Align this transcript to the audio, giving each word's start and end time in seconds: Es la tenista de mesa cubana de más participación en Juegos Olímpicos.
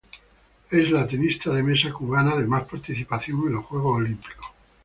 Es 0.71 0.89
la 0.89 1.05
tenista 1.07 1.51
de 1.53 1.61
mesa 1.61 1.91
cubana 1.93 2.35
de 2.35 2.47
más 2.47 2.63
participación 2.63 3.49
en 3.49 3.61
Juegos 3.61 3.97
Olímpicos. 3.97 4.47